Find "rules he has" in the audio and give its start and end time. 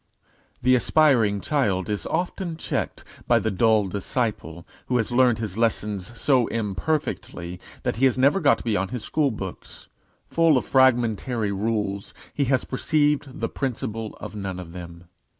11.51-12.65